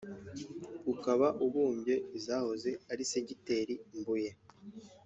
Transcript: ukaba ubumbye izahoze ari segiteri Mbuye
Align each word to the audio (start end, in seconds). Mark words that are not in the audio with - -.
ukaba 0.93 1.27
ubumbye 1.45 1.95
izahoze 2.17 2.69
ari 2.91 3.03
segiteri 3.11 3.73
Mbuye 3.97 4.31